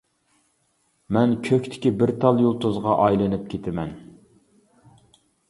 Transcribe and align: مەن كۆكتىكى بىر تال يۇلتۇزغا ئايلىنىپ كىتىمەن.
مەن 1.17 1.35
كۆكتىكى 1.47 1.91
بىر 1.99 2.13
تال 2.25 2.41
يۇلتۇزغا 2.45 2.97
ئايلىنىپ 3.05 3.45
كىتىمەن. 3.53 3.93